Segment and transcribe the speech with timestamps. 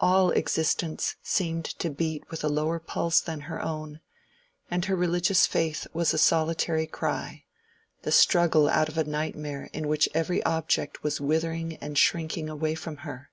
[0.00, 3.98] All existence seemed to beat with a lower pulse than her own,
[4.70, 7.44] and her religious faith was a solitary cry,
[8.02, 12.76] the struggle out of a nightmare in which every object was withering and shrinking away
[12.76, 13.32] from her.